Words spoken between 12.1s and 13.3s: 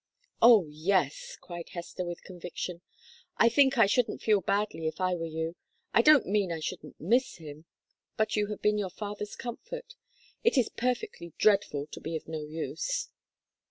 of no use."